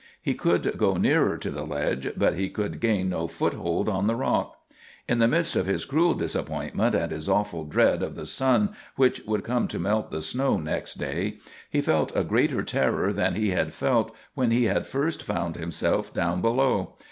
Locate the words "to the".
1.37-1.61